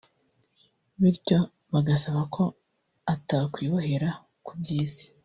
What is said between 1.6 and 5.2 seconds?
bagasaba ko atakwibohera ku by’isi